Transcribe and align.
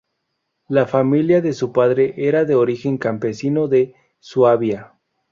La 0.67 0.87
familia 0.87 1.41
de 1.41 1.53
su 1.53 1.71
padre 1.71 2.15
era 2.17 2.43
de 2.43 2.55
origen 2.55 2.97
campesino 2.97 3.67
de 3.67 3.93
Suabia. 4.19 4.95